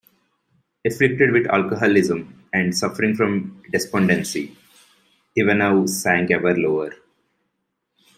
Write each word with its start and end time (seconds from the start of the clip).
Afflicted 0.83 1.31
with 1.31 1.45
alcoholism 1.45 2.43
and 2.51 2.75
suffering 2.75 3.13
from 3.13 3.61
despondency, 3.71 4.57
Ivanov 5.37 5.89
sank 5.91 6.31
ever 6.31 6.57
lower. 6.57 6.91